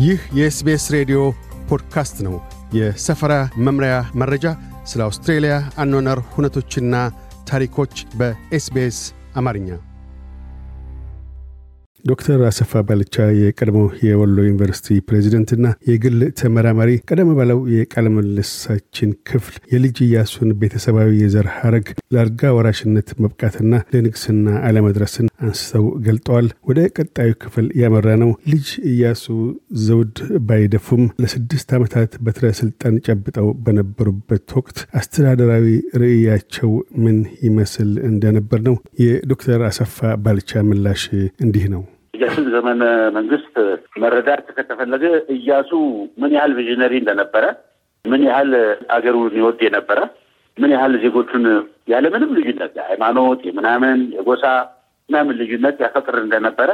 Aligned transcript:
ይህ 0.00 0.20
የ 0.34 0.54
SBS 0.54 0.84
ሬዲዮ 0.94 1.18
ፖድካስት 1.68 2.16
ነው። 2.26 2.34
የሰፈራ 2.74 3.32
መምሪያ 3.58 3.94
መረጃ፣ 4.14 4.44
ስለ 4.84 5.00
አውስትሬልያ 5.02 5.54
አኗኗር 5.76 6.18
ሁነቶችና 6.32 6.94
ታሪኮች 7.48 7.94
በ 8.16 8.49
SBS 8.49 8.98
አማርኛ። 9.36 9.68
ዶክተር 12.04 12.40
አሰፋ 12.46 12.82
ባልቻ 12.86 13.14
የቀድሞ 13.38 13.78
የወሎ 14.04 14.36
ዩኒቨርሲቲ 14.46 14.96
ፕሬዚደንትና 15.08 15.66
የግል 15.90 16.18
ተመራማሪ፣ 16.40 16.90
ቀደም 17.08 17.30
ባለው 17.38 17.60
የቃለ 17.74 18.06
ክፍል 19.28 19.56
የልጅ 19.72 19.96
ኢያሱን 20.06 20.50
ቤተሰባዊ 20.60 21.10
የዘር 21.20 21.48
ሐረግ 21.56 21.86
ለአልጋ 22.14 22.52
ወራሽነት 22.56 23.10
መብቃትና 23.22 23.74
ለንግስና 23.94 24.46
አለመድረስን 24.68 25.28
አንስተው 25.42 25.84
ገልጠዋል። 26.06 26.48
ወደ 26.70 26.80
ቀጣዩ 26.96 27.30
ክፍል 27.42 27.66
ያመራ 27.80 28.08
ነው። 28.22 28.32
ልጅ 28.52 28.66
ኢያሱ 28.92 29.24
ዘውድ 29.84 30.16
ባይደፉም 30.48 31.04
ለስድስት 31.22 31.70
ዓመታት 31.78 32.12
በትረ 32.24 32.52
ስልጣን 32.60 33.00
ጨብጠው 33.06 33.48
በነበሩበት 33.64 34.56
ወቅት 34.58 34.80
አስተዳደራዊ 35.00 35.66
ራዕያቸው 36.02 36.72
ምን 37.04 37.18
ይመስል 37.46 37.92
እንደነበር 38.10 38.62
ነው። 38.68 38.76
የዶክተር 39.04 39.62
አሰፋ 39.70 39.96
ባልቻ 40.24 40.62
ምላሽ 40.68 41.04
እንዲህ 41.40 41.66
ነው። 41.74 41.82
ኢያሱን 42.14 42.46
ዘመነ 42.54 42.82
መንግስት 43.16 43.54
መረዳት 44.02 44.46
ከተፈለገ 44.56 45.04
ኢያሱ 45.36 45.70
ምን 46.20 46.32
ያህል 46.36 46.52
visionary 46.58 46.94
እንደነበረ፣ 47.02 47.44
ምን 48.04 48.22
ያህል 48.28 48.50
አገሩን 48.96 49.34
ይወድ 49.40 49.60
የነበረ፣ 49.66 49.98
ምን 50.56 50.70
ያህል 50.74 50.94
ዜጎቹን 51.04 51.44
ያለምንም 51.92 52.30
ልዩነት 52.38 52.72
የሃይማኖት፣ 52.78 53.40
የምናምን፣ 53.48 54.00
የጎሳ 54.16 54.44
ምናምን 55.08 55.36
ልዩነት 55.40 55.76
ያፈቅር 55.84 56.16
እንደነበረ 56.24 56.70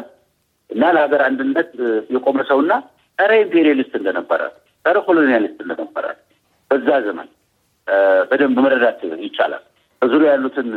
እና 0.71 0.85
ለሀገር 0.97 1.21
አንድነት 1.29 1.71
የቆመ 2.15 2.39
ሰውና 2.49 2.73
ጸረ 3.19 3.33
imperialist 3.45 3.93
እንደነበረ፣ 4.01 4.41
ጸረ 4.85 4.97
colonialist 5.07 5.59
እንደነበረ 5.65 6.07
በዛ 6.71 6.89
ዘመን 7.07 7.29
በደንብ 8.31 8.57
መረዳት 8.65 8.99
ይቻላል። 9.27 9.63
በዙሪያ 10.03 10.31
ያሉትን 10.35 10.69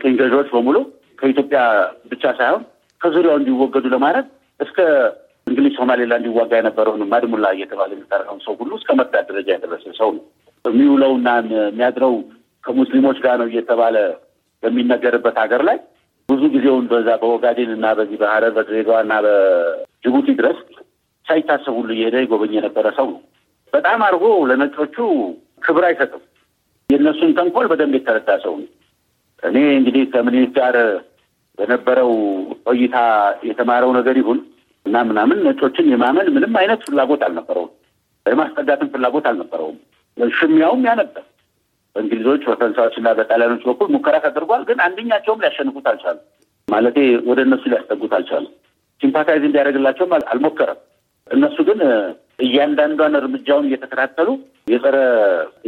ቅኝ 0.00 0.12
ገዢዎች 0.20 0.48
በሙሉ 0.54 0.76
ከኢትዮጵያ 1.18 1.60
ብቻ 2.10 2.24
ሳይሆን 2.38 2.62
ከዙሪያው 3.00 3.36
እንዲወገዱ 3.40 3.86
ለማድረግ 3.94 4.26
እስከ 4.60 4.78
እንግሊዝ 5.46 5.74
ሶማሌላንድ 5.78 6.22
እንዲዋጋ 6.22 6.52
የነበረውን 6.58 7.02
Mad 7.12 7.23
Mullah 7.23 7.46
እየተባለ 7.56 7.90
የሚጠራውን 7.94 8.40
ሰው 8.46 8.54
ሁሉ 8.60 8.72
እስከ 8.78 8.90
መርዳት 8.98 9.26
ደረጃ 9.30 9.48
የደረሰ 9.54 9.84
ሰው 10.00 10.10
ነው። 10.16 10.24
የሚውለውና 10.64 11.28
የሚያድረው 11.52 12.14
ከሙስሊሞች 12.64 13.18
ጋር 13.24 13.36
ነው 13.40 13.46
እየተባለ 13.50 13.96
በሚነገርበት 14.62 15.36
ሀገር 15.42 15.62
ላይ 15.68 15.78
ብዙ 16.28 16.42
ጊዜውን 16.54 16.86
በዛ 16.90 17.08
በኦጋዴን 17.20 17.70
እና 17.76 17.86
በዚህ 17.98 18.16
በሀረር 18.22 18.52
በድሬዳዋ 18.56 18.96
እና 19.04 19.14
በጅቡቲ 19.26 20.26
ድረስ 20.40 20.58
ሳይታሰብ 21.26 21.74
ሁሉ 21.78 21.90
እየሄደ 21.96 22.16
ይጎበኝ 22.24 22.52
የነበረ 22.56 22.86
ሰው 22.98 23.06
ነው። 23.12 23.20
በጣም 23.72 24.00
አድርጎ 24.06 24.26
ለነጮቹ 24.50 24.96
ክብር 25.64 25.84
አይሰጥም። 25.88 26.22
የእነሱን 26.90 27.32
ተንኮል 27.38 27.66
በደንብ 27.70 27.94
የተረዳ 27.96 28.30
ሰው 28.44 28.54
ነው። 28.60 28.68
እኔ 29.42 29.56
እንግዲህ 29.78 30.04
ከምኒልክ 30.12 30.52
ጋር 30.58 30.76
በነበረው 31.58 32.10
ቆይታ 32.66 32.96
የተማረው 33.48 33.90
ነገር 33.98 34.16
ይሁን 34.20 34.38
እና 34.86 34.96
ምናምን 35.08 35.38
ነጮችን 35.46 35.90
የማመን 35.92 36.28
ምንም 36.34 36.54
አይነት 36.60 36.80
ፍላጎት 36.86 37.22
አልነበረውም። 37.26 37.72
የማስጠጋትም 38.26 38.90
ፍላጎት 38.94 39.26
አልነበረውም። 39.30 39.78
ሽሚያውም 40.36 40.82
ያ 40.86 40.92
ነበር። 41.00 41.24
በእንግሊዞች 41.96 42.42
በፈረንሳዮች 42.48 42.96
እና 43.00 43.08
በጣሊያኖች 43.18 43.62
በኩል 43.68 43.88
ሙከራ 43.94 44.16
ተደርጓል። 44.24 44.62
ግን 44.68 44.78
አንደኛቸውም 44.86 45.42
ሊያሸንፉት 45.42 45.86
አልቻሉም። 45.90 46.24
ማለቴ 46.68 46.98
ወደ 47.28 47.40
እነሱ 47.46 47.64
ሊያስጠጉት 47.72 48.12
አልቻሉም። 48.18 48.52
sympathize 49.00 49.42
እንዲያደርግላቸውም 49.48 50.12
አልሞከረም። 50.32 50.80
እነሱ 51.30 51.56
ግን 51.68 51.80
እያንዳንዷን 52.44 53.18
እርምጃውን 53.20 53.66
እየተከታተሉ 53.68 54.28
የጸረ 54.72 54.96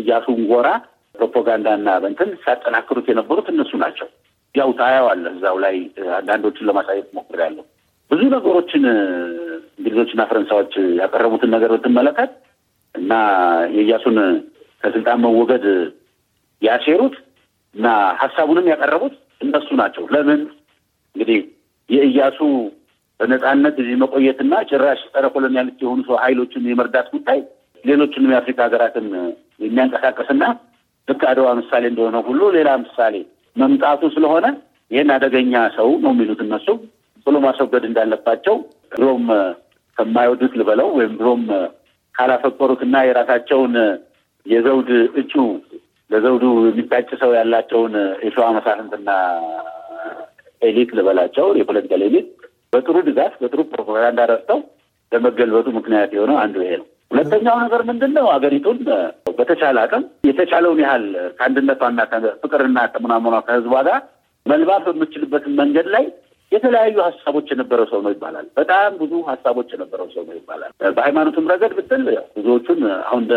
ኢያሱን 0.03 0.41
ጎራ 0.51 0.69
ፕሮፓጋንዳና 1.15 1.89
በንትን 2.03 2.31
ሲያጠናክሩት 2.43 3.07
የነበሩት 3.11 3.47
እነሱ 3.53 3.73
ናቸው። 3.83 4.09
ያው 4.55 4.71
ታያዋለህ። 4.79 5.33
እዛው 5.37 5.57
ላይ 5.65 5.77
አንዳንዶችን 6.19 6.69
ለማሳየት 6.69 7.09
ሞክሬያለሁ። 7.19 7.65
ብዙ 8.11 8.21
ነገሮችን 8.35 8.85
እንግሊዞችና 9.79 10.23
ፈረንሳዮች 10.31 10.73
ያቀረቡትን 11.01 11.53
ነገር 11.55 11.71
ብትመለከት 11.75 12.33
እና 12.95 13.13
የኢያሱን 13.77 14.17
ከስልጣን 14.83 15.23
መወገድ 15.25 15.65
ያሴሩት 16.63 17.15
እና 17.75 17.87
ሀሳቡንም 18.23 18.71
ያቀረቡት 18.73 19.15
እነሱ 19.41 19.69
ናቸው። 19.81 20.05
ለምን 20.15 20.41
እንግዲህ 21.17 21.39
የኢያሱ 21.91 22.39
በነጻነት 23.21 23.77
እዚህ 23.83 23.97
መቆየትና 24.03 24.55
ጭራሽ 24.71 25.01
ጸረ 25.13 25.27
colonialist 25.35 25.81
የሆኑ 25.85 26.01
ሰው 26.09 26.17
ሀይሎችን 26.23 26.69
የመርዳት 26.71 27.09
ጉዳይ 27.15 27.41
ሌሎችንም 27.85 28.33
የአፍሪካ 28.33 28.61
ሀገራትን 28.67 29.07
የሚያንቀሳቀስና 29.65 30.45
ልክ 31.09 31.23
አድዋ 31.31 31.49
ምሳሌ 31.61 31.85
እንደሆነ 31.91 32.17
ሁሉ 32.27 32.41
ሌላ 32.57 32.71
ምሳሌ 32.83 33.15
መምጣቱ 33.61 34.03
ስለሆነ 34.15 34.47
ይህን 34.91 35.11
አደገኛ 35.15 35.55
ሰው 35.77 35.89
ነው 36.05 36.13
የሚሉት 36.15 36.41
እነሱ 36.45 36.67
ብሎ 37.27 37.37
ማስወገድ 37.45 37.85
እንዳለባቸው 37.89 38.57
ድሮም 38.93 39.25
ከማይወዱት 39.97 40.53
ልበለው 40.61 40.89
ወይም 40.99 41.13
ድሮም 41.19 41.43
ካላፈቀሩትና 42.15 42.97
የራሳቸውን 43.07 43.75
የዘውድ 44.47 44.91
እጩ 45.21 45.35
ለዘውዱ 46.11 46.45
የሚታጭ 46.67 47.09
ሰው 47.21 47.31
ያላቸውን 47.39 47.95
የሸዋ 48.25 48.47
መሳፍንትና 48.57 49.11
elite 50.63 50.91
ልበላቸው 50.99 51.47
የ 51.61 51.68
political 51.68 52.03
elite 52.09 52.29
በጥሩ 52.73 52.97
ድጋፍ 53.07 53.35
በጥሩ 53.43 53.61
ፕሮፓጋንዳ 53.71 54.21
ረድተው 54.31 54.59
ለመገልበጡ 55.13 55.69
ምክንያት 55.77 56.11
የሆነው 56.17 56.37
አንዱ 56.43 56.57
ይሄ 56.65 56.73
ነው። 56.81 56.87
ሁለተኛው 57.11 57.57
ነገር 57.63 57.81
ምንድን 57.89 58.13
ነው? 58.17 58.27
ሀገሪቱን 58.35 58.79
በተቻለ 59.39 59.77
አቅም 59.85 60.03
የተቻለውን 60.29 60.81
ያህል 60.85 61.05
ከአንድነቷና 61.39 62.01
ፍቅርና 62.43 62.79
ከምናምኗ 62.93 63.37
ከህዝቧ 63.47 63.75
ጋር 63.89 63.99
መልባት 64.47 64.85
በምችልበትን 64.89 65.55
መንገድ 65.61 65.87
ላይ 65.95 66.05
የተለያዩ 66.53 66.97
ሀሳቦች 67.07 67.49
የነበረው 67.53 67.87
ሰው 67.91 68.01
ነው 68.05 68.13
ይባላል። 68.15 68.47
በጣም 68.57 68.95
ብዙ 69.03 69.13
ሀሳቦች 69.29 69.69
የነበረው 69.75 70.09
ሰው 70.15 70.23
ነው 70.29 70.35
ይባላል። 70.39 70.71
በሃይማኖትም 70.97 71.51
ረገድ 71.53 71.75
ብትል 71.79 72.05
ብዙዎቹን 72.37 72.81
አሁን 73.03 73.23
እንደ 73.25 73.35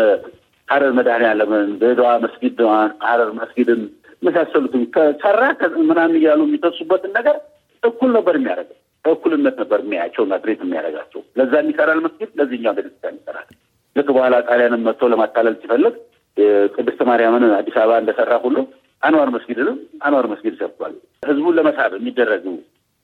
ሀረር 0.68 0.92
መድኃኔዓለምን፣ 0.98 1.68
ድሬዳዋ 1.80 2.12
መስጊድ፣ 2.24 2.58
ሀረር 3.06 3.30
መስጊድን 3.40 3.82
የመሳሰሉትን 4.22 4.82
ከሰራ 4.94 5.40
ምናምን 5.84 6.16
እያሉ 6.20 6.40
የሚተሱበትን 6.46 7.12
ነገር 7.18 7.36
እኩል 7.82 8.10
ነበር 8.16 8.34
የሚያደርገው 8.38 8.78
በእኩልነት 9.04 9.56
ነበር 9.62 9.78
የሚያያቸው 9.84 10.22
እና 10.26 10.34
ትሬት 10.42 10.60
የሚያደርጋቸው። 10.64 11.22
ለዛ 11.38 11.54
ይሰራል 11.66 11.98
መስጊድ፣ 12.06 12.30
ለዚህኛው 12.38 12.74
ቤተክርስቲያን 12.78 13.18
ይሰራል። 13.18 13.48
ልክ 13.96 14.08
በኋላ 14.14 14.34
ጣሊያንም 14.48 14.82
መጥቶ 14.86 15.08
ለማታለል 15.12 15.54
ሲፈልግ 15.60 15.94
ቅድስት 16.76 17.00
ማርያምን 17.08 17.44
አዲስ 17.58 17.76
አበባ 17.80 17.98
እንደሰራ 18.02 18.32
ሁሉ 18.44 18.56
አንዋር 19.02 19.28
መስጊድንም 19.34 19.76
አንዋር 20.06 20.26
መስጊድ 20.32 20.54
ሰርቷል። 20.60 20.94
ህዝቡን 21.28 21.56
ለመሳብ 21.58 21.92
የሚደረጉ 21.98 22.44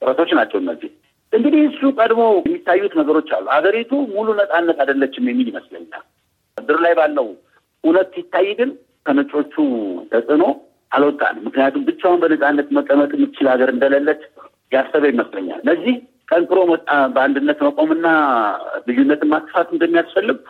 ጥረቶች 0.03 0.31
ናቸው 0.39 0.59
እነዚህ። 0.63 0.91
እንግዲህ 1.33 1.63
እሱ 1.69 1.81
ቀድሞ 1.99 2.23
የሚታዩት 2.39 2.95
ነገሮች 3.01 3.29
አሉ። 3.37 3.47
አገሪቱ 3.57 3.93
ሙሉ 4.15 4.29
ነጻነት 4.41 4.79
አይደለችም 4.83 5.29
የሚል 5.31 5.49
ይመስለኛል። 5.53 6.05
ምድር 6.59 6.79
ላይ 6.85 6.95
ባለው 6.99 7.29
እውነት 7.85 8.09
ሲታይ 8.17 8.49
ግን 8.59 8.71
ከነጮቹ 9.07 9.55
ተጽዕኖ 10.11 10.45
አልወጣንም። 10.93 11.45
ምክንያቱም 11.49 11.85
ብቻውን 11.89 12.21
በነጻነት 12.23 12.69
መቀመጥ 12.79 13.11
የምትችል 13.15 13.49
ሀገር 13.53 13.69
እንደሌለች 13.75 14.23
ያሰበ 14.73 15.05
ይመስለኛል። 15.13 15.61
ለዚህ 15.69 15.95
ጠንክሮ 16.31 16.59
በአንድነት 17.15 17.61
መቆምና 17.67 18.07
ልዩነትን 18.89 19.31
ማጥፋት 19.33 19.69
እንደሚያስፈልግ 19.73 20.41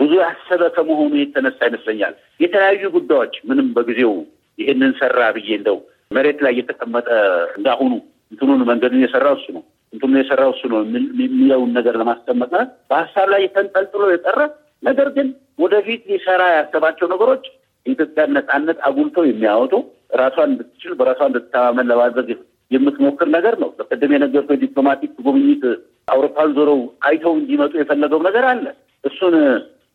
ብዙ 0.00 0.12
ያሰበ 0.22 0.62
ከመሆኑ 0.76 1.12
የተነሳ 1.20 1.58
ይመስለኛል 1.68 2.14
የተለያዩ 2.40 2.84
ጉዳዮች 2.96 3.34
ምንም 3.48 3.68
በጊዜው 3.76 4.12
ይህንን 4.58 4.92
ሰራ 5.00 5.20
ብዬ 5.36 5.50
እንደው 5.58 5.78
መሬት 6.10 6.40
ላይ 6.44 6.52
እየተቀመጠ 6.54 7.08
እንዳሁኑ 7.56 7.92
እንትኑን 8.32 8.62
መንገዱን 8.70 9.02
የሰራው 9.04 9.34
እሱ 9.38 9.46
ነው 9.56 9.62
እንትኑን 9.92 10.18
የሰራው 10.20 10.50
እሱ 10.54 10.62
ነው 10.72 10.80
የሚለውን 11.22 11.70
ነገር 11.78 11.94
ለማስቀመጥ 12.00 12.50
በሀሳብ 12.90 13.26
ላይ 13.32 13.42
የተንጠልጥሎ 13.44 14.04
የቀረ 14.12 14.40
ነገር 14.82 15.08
ግን 15.16 15.28
ወደፊት 15.58 16.02
ሊሰራ 16.10 16.42
ያሰባቸው 16.56 17.06
ነገሮች 17.12 17.44
የኢትዮጵያን 17.86 18.34
ነጻነት 18.36 18.78
አጉልተው 18.88 19.24
የሚያወጡ 19.28 19.72
ራሷን 20.20 20.50
እንድትችል 20.50 20.92
በራሷ 20.98 21.20
እንድትተማመን 21.28 21.88
ለማድረግ 21.92 22.28
የምትሞክር 22.70 23.28
ነገር 23.36 23.54
ነው። 23.62 23.70
በቀደም 23.78 24.12
የነገርኩህ 24.14 24.60
diplomatic 24.62 25.12
ጉብኝት 25.26 25.64
አውሮፓን 26.08 26.50
ዞረው 26.56 26.78
አይተው 27.06 27.32
እንዲመጡ 27.40 27.72
የፈለገው 27.80 28.20
ነገር 28.28 28.44
አለ። 28.52 28.64
እሱን 29.04 29.34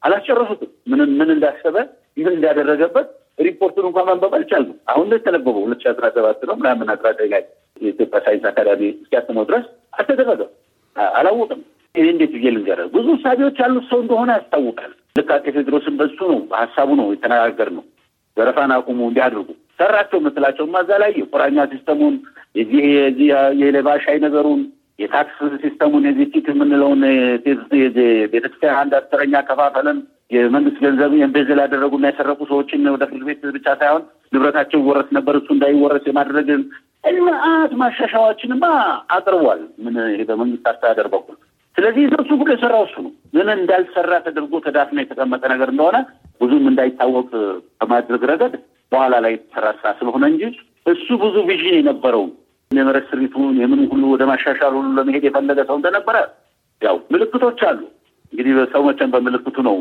አላስጨረሱትም። 0.03 0.71
ምን 0.91 1.01
ምን 1.19 1.29
እንዳሰበ 1.35 1.77
ምን 2.17 2.33
እንዳደረገበት 2.33 3.07
ሪፖርቱን 3.39 3.85
እንኳን 3.89 4.05
ማንበብ 4.09 4.33
አልቻልንም። 4.37 4.77
አሁን 4.91 5.05
ነው 5.09 5.17
የተነበበው። 5.19 5.63
ሁለት 5.65 5.81
ሺ 5.83 5.89
አስራ 5.91 6.05
ሰባት 6.15 6.41
ነው 6.49 6.55
ምናምን 6.61 6.87
አስራ 6.93 7.07
ዘጠኝ 7.13 7.29
ላይ 7.33 7.43
የኢትዮጵያ 7.81 8.19
ሳይንስ 8.25 8.45
አካዳሚ 8.49 8.81
እስኪያትመው 8.95 9.45
ድረስ 9.49 9.65
አልተደረገም። 9.97 10.51
አላወቅም። 11.15 11.61
ይህ 11.95 12.07
እንዴት 12.11 12.31
ብዬ 12.35 12.47
ልንገርህ? 12.55 12.87
ብዙ 12.95 13.07
ሳቢዎች 13.23 13.57
ያሉት 13.61 13.85
ሰው 13.91 13.99
እንደሆነ 14.03 14.29
ያስታውቃል። 14.37 14.91
ልክ 15.15 15.29
አፄ 15.35 15.45
ቴዎድሮስን 15.47 15.95
በሱ 15.99 16.17
ነው 16.31 16.39
በሀሳቡ 16.51 16.89
ነው 16.99 17.07
የተነጋገርነው። 17.13 17.85
ዘረፋን 18.37 18.71
አቁሙ 18.75 18.99
እንዲያድርጉ 19.07 19.47
ሰራቸው 19.79 20.17
የምትላቸው 20.21 20.65
እዛ 20.81 20.91
ላይ 21.03 21.11
የቁራኛ 21.19 21.57
system 21.71 21.98
ኡን 21.98 22.15
የዚህ 22.59 22.83
የሌባ 23.61 23.89
ሻይ 24.03 24.17
ነገሩን 24.25 24.61
የታክስ 24.99 25.37
system 25.61 25.88
ኡን 25.88 26.06
የዚህ 26.07 26.47
የምንለውን 26.49 27.01
ቤተክርስቲያን 28.33 28.79
አንድ 28.81 28.93
አስረኛ 28.99 29.41
ከፋፈለን 29.47 29.99
የመንግስት 30.35 30.77
ገንዘብ 30.83 31.11
embezzle 31.19 31.59
ያደረጉና 31.63 32.09
የሰረቁ 32.09 32.39
ሰዎችን 32.49 32.89
ወደ 32.93 33.03
ፍርድ 33.11 33.23
ቤት 33.29 33.43
ብቻ 33.55 33.67
ሳይሆን 33.79 34.03
ንብረታቸው 34.33 34.79
ይወረስ 34.81 35.09
ነበር 35.17 35.35
እሱ 35.39 35.49
እንዳይወረስ 35.55 36.03
የማድረግን 36.09 36.61
መዓት 37.27 37.71
ማሻሻያዎችንማ 37.81 38.65
አቅርቧል። 39.15 39.61
ምን 39.83 39.95
ይሄ 40.13 40.23
በመንግስት 40.29 40.65
አስተዳደር 40.71 41.07
በኩል 41.13 41.37
ስለዚህ 41.75 42.03
እነሱ 42.07 42.29
ሁሉ 42.33 42.49
የሰራው 42.53 42.83
እሱ 42.87 42.95
ነው። 43.05 43.11
ምን 43.35 43.49
እንዳልሰራ 43.55 44.13
ተደርጎ 44.25 44.53
ተዳፍኖ 44.65 44.97
የተቀመጠ 45.01 45.43
ነገር 45.53 45.69
እንደሆነ 45.73 45.97
ብዙም 46.41 46.65
እንዳይታወቅ 46.71 47.29
በማድረግ 47.79 48.23
ረገድ 48.31 48.53
በኋላ 48.91 49.15
ላይ 49.25 49.31
የተሰራ 49.35 49.67
ስራ 49.79 49.89
ስለሆነ 49.99 50.25
እንጂ 50.31 50.43
እሱ 50.85 51.07
ብዙ 51.23 51.35
ቪዥን 51.49 51.77
የነበረው 51.77 52.23
የመሬት 52.71 53.06
ስሪቱን 53.12 53.56
የምን 53.60 53.80
ሁሉ 53.92 54.04
ወደ 54.12 54.24
ማሻሻል 54.30 54.74
ሁሉ 54.77 54.89
ለመሄድ 54.98 55.24
የፈለገ 55.27 55.60
ሰው 55.69 55.77
እንደነበረ 55.80 56.18
ያው 56.81 56.98
ምልክቶች 57.13 57.62
አሉ። 57.69 57.80
እንግዲህ 58.33 58.54
ሰው 58.74 58.81
መቼም 58.88 59.12
በምልክቱ 59.13 59.57
ነው 59.68 59.77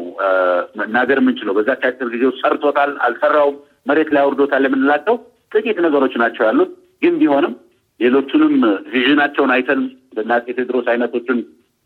መናገር 0.79 1.19
የምንችለው። 1.21 1.55
በዛች 1.59 1.83
አጭር 1.89 2.09
ጊዜ 2.15 2.23
ውስጥ 2.29 2.41
ሰርቶታል፣ 2.45 2.93
አልሰራውም፣ 3.07 3.57
መሬት 3.87 4.11
ላይ 4.15 4.23
አውርዶታል 4.25 4.65
የምንላቸው 4.69 5.17
ጥቂት 5.53 5.79
ነገሮች 5.87 6.15
ናቸው 6.23 6.45
ያሉት። 6.49 6.71
ግን 7.03 7.15
ቢሆንም 7.21 7.53
ሌሎቹንም 8.01 8.55
ቪዥናቸውን 8.93 9.53
አይተን 9.55 9.81
እንደ 10.15 10.33
አፄ 10.37 10.47
ቴዎድሮስ 10.57 10.87
አይነቶችን 10.93 11.39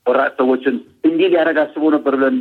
ቆራጥ 0.07 0.33
ሰዎችን 0.41 0.77
እንዲህ 1.07 1.29
ሊያደርግ 1.33 1.59
አስቦ 1.63 1.83
ነበር 1.95 2.15
ብለን 2.19 2.35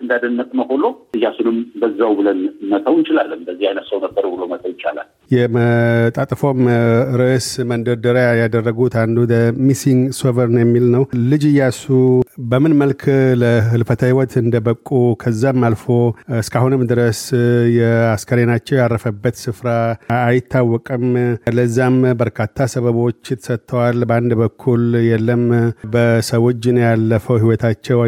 እንዳደነቅነው 0.00 0.66
ሁሉ 0.72 0.84
እያሱንም 1.16 1.56
በዛው 1.80 2.12
ብለን 2.18 2.38
መተው 2.70 2.94
እንችላለን። 2.98 3.40
እንደዚህ 3.40 3.66
አይነት 3.70 3.86
ሰው 3.90 3.98
ነበር 4.04 4.24
ብሎ 4.32 4.42
መተው 4.52 4.70
ይቻላል። 4.72 5.08
የመጣጥፎም 5.30 6.60
ርዕስ 7.20 7.48
መንደርደሪያ 7.70 8.28
ያደረጉት 8.40 8.94
አንዱ 9.02 9.18
missing 9.66 10.02
sovereign 10.20 10.58
የሚል 10.62 10.86
ነው። 10.94 11.02
ልጅ 11.30 11.44
እያሱ 11.50 11.82
በምን 12.50 12.74
መልክ 12.80 13.02
ለህልፈተ 13.42 14.02
ህይወት 14.08 14.32
እንደበቁ 14.42 14.88
ከዛም 15.22 15.60
አልፎ 15.68 15.86
እስካሁንም 16.40 16.82
ድረስ 16.90 17.20
የአስከሬናቸው 17.78 18.78
ያረፈበት 18.80 19.38
ስፍራ 19.44 19.68
አይታወቅም። 20.20 21.06
ለዛም 21.56 21.98
በርካታ 22.20 22.68
ሰበቦች 22.74 23.20
ተሰጥተዋል። 23.34 24.00
በአንድ 24.10 24.34
በኩል 24.42 24.82
የለም 25.10 25.44
በሰው 25.94 26.44
እጅ 26.50 26.66
ነው 26.70 26.84
ያለፈው 27.00 27.36
ህይወታቸው 27.40 27.98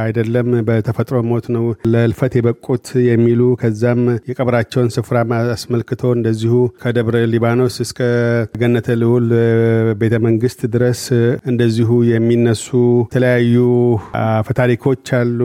አይደለም 0.00 0.48
በተፈጥሮ 0.68 1.16
ሞት 1.28 1.46
ነው 1.56 1.64
ለህልፈት 1.92 2.32
የበቁት 2.38 2.86
የሚሉ 3.08 3.40
ከዛም 3.60 4.00
የቀብራቸውን 4.30 4.88
ስፍራ 4.96 5.16
አስመልክቶ 5.54 6.12
እንደዚሁ 6.16 6.54
ከደብረ 6.82 7.16
ሊባኖስ 7.32 7.76
እስከ 7.84 8.00
ገነተ 8.62 8.96
ልዑል 9.02 9.28
ቤተ 10.00 10.14
መንግስት 10.26 10.60
ድረስ 10.74 11.02
እንደዚሁ 11.50 11.90
የሚነሱ 12.10 12.66
የተለያዩ 13.06 13.56
አፈታሪኮች 14.22 15.04
አሉ። 15.18 15.40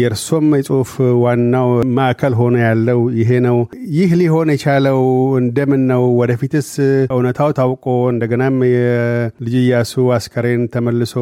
የእርሶም 0.00 0.48
የጽሁፍ 0.58 0.92
ዋናው 1.24 1.68
ማዕከል 1.98 2.36
ሆኖ 2.40 2.56
ያለው 2.64 3.00
ይሄ 3.20 3.30
ነው። 3.48 3.58
ይህ 3.96 4.10
ሊሆን 4.20 4.52
የቻለው 4.54 5.00
እንደምን 5.42 5.82
ነው? 5.92 6.04
ወደፊትስ 6.20 6.70
እውነታው 7.10 7.50
ታውቆ 7.58 7.84
እንደገናም 8.14 8.58
የልጅ 8.70 9.56
አስከሬን 10.16 10.62
ተመልሶ 10.74 11.14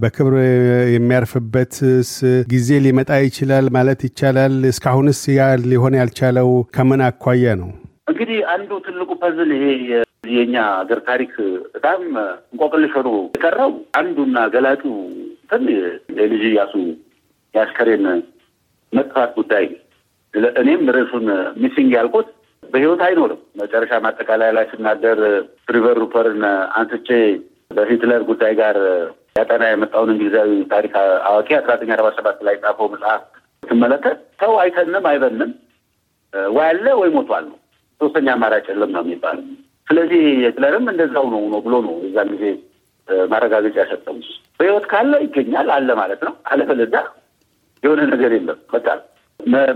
በክብር 0.00 0.34
የሚያርፍበትስ 0.94 2.10
ጊዜ 2.52 2.78
ሊመጣ 2.84 3.10
ይችላል 3.24 3.66
ማለት 3.76 4.00
ይቻላል? 4.06 4.54
እስካሁንስ 4.70 5.20
ያ 5.36 5.42
ሊሆን 5.70 5.96
ያልቻለው 6.00 6.48
ከምን 6.76 7.02
አኳያ 7.06 7.54
ነው? 7.60 7.70
እንግዲህ 8.10 8.38
አንዱ 8.54 8.70
ትልቁ 8.86 9.10
ፐዝል 9.22 9.50
ይሄ 9.56 9.66
የኛ 10.32 10.54
ሀገር 10.78 10.98
ታሪክ 11.06 11.32
በጣም 11.74 12.00
እንቆቅልሽ 12.52 12.92
ሆኖ 12.98 13.10
የቀረው 13.34 13.70
አንዱና 14.00 14.38
ገላጩ 14.54 14.82
እንትን 15.42 15.64
የልጅ 16.18 16.42
ኢያሱ 16.50 16.74
የአስከሬን 17.54 18.04
መጥፋት 18.92 19.30
ጉዳይ 19.38 19.66
እኔም 20.60 20.82
ርዕሱን 20.96 21.26
missing 21.62 21.90
ያልኩት 21.96 22.28
በህይወት 22.62 23.00
አይኖርም። 23.06 23.40
መጨረሻ 23.60 23.92
ማጠቃለያ 24.04 24.50
ላይ 24.56 24.66
ስናገር 24.72 25.18
ትሬቨር 25.74 25.96
ሮፐርን 26.02 26.42
አንስቼ 26.78 27.08
በሂትለር 27.76 28.22
ጉዳይ 28.28 28.52
ጋር 28.60 28.76
ያጠና 29.36 29.64
የመጣውን 29.68 30.10
እንግሊዛዊ 30.14 30.50
ታሪክ 30.72 30.94
አዋቂ 31.28 31.48
አስራ 31.58 31.72
ዘጠኝ 31.74 31.90
አርባ 31.96 32.08
ሰባት 32.16 32.38
ላይ 32.46 32.56
ጻፈው 32.62 32.88
መጽሐፍ 32.94 33.22
ስመለከት 33.62 34.18
ሰው 34.40 34.52
አይተንም 34.62 35.04
አይበንም 35.10 35.50
ወይ 36.52 36.66
አለ 36.68 36.86
ወይ 37.00 37.10
ሞቷል 37.14 37.44
ነው፣ 37.50 37.56
ሶስተኛ 38.00 38.28
አማራጭ 38.36 38.66
የለም 38.70 38.90
ነው 38.94 39.02
የሚባለው። 39.04 39.44
ስለዚህ 39.86 40.20
ሂትለርም 40.40 40.84
እንደዛው 40.92 41.26
ነው 41.32 41.42
ነው 41.52 41.60
ብሎ 41.64 41.74
ነው 41.86 41.94
የዛን 42.04 42.28
ጊዜ 42.34 42.44
ማረጋገጫ 43.28 43.76
ያሰጠው። 43.82 44.16
በህይወት 44.58 44.84
ካለ 44.92 45.12
ይገኛል 45.24 45.68
አለ 45.76 45.90
ማለት 46.00 46.20
ነው። 46.26 46.34
አለበለዚያ 46.50 47.00
የሆነ 47.82 48.00
ነገር 48.12 48.30
የለም። 48.36 48.58
በቃ 48.74 48.86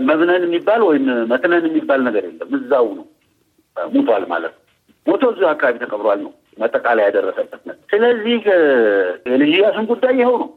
መብነን 0.07 0.43
የሚባል 0.47 0.81
ወይም 0.87 1.05
መትነን 1.31 1.65
የሚባል 1.69 2.01
ነገር 2.07 2.23
የለም። 2.27 2.49
እዛው 2.57 2.87
ነው 2.99 3.05
ሙቷል 3.77 4.25
ማለት 4.33 4.53
ነው። 4.55 4.61
ሞቶ 5.07 5.23
እዚሁ 5.33 5.47
አካባቢ 5.51 5.75
ተቀብሯል 5.83 6.19
ነው 6.25 6.31
መጠቃለያ 6.57 7.05
ያደረሰበት 7.07 7.61
ነው። 7.67 7.75
ስለዚህ 7.91 8.37
የልጅ 9.29 9.51
ኢያሱን 9.55 9.85
ጉዳይ 9.91 10.13
ይኸው 10.19 10.35
ነው። 10.43 10.49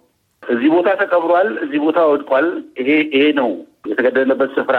እዚህ 0.43 0.69
ቦታ 0.75 0.89
ተቀብሯል፣ 1.01 1.49
እዚህ 1.65 1.81
ቦታ 1.87 2.01
ወድቋል፣ 2.11 2.47
ይሄ 2.81 2.91
ይሄ 3.15 3.25
ነው 3.41 3.51
የተገደለበት 3.91 4.51
ስፍራ 4.59 4.79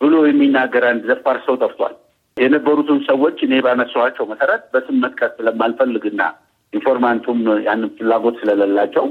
ብሎ 0.00 0.14
የሚናገር 0.26 0.84
አንድ 0.90 1.02
ዘፋር 1.10 1.38
ሰው 1.46 1.56
ጠፍቷል። 1.62 1.94
የነበሩትን 2.36 2.98
ሰዎች 3.08 3.38
እኔ 3.46 3.54
ባነሳኋቸው 3.64 4.24
መሰረት 4.32 4.62
በስም 4.74 4.98
መጥቀስ 5.04 5.32
ስለማልፈልግና 5.38 6.20
informant 6.72 7.18
ኡም 7.18 7.38
ያንን 7.66 7.90
ፍላጎት 7.96 8.36
ስለሌላቸው 8.40 9.06